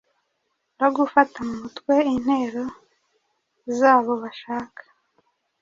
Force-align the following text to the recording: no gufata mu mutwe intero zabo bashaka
no 0.79 0.87
gufata 0.97 1.37
mu 1.47 1.55
mutwe 1.61 1.93
intero 2.13 2.63
zabo 3.77 4.11
bashaka 4.23 4.81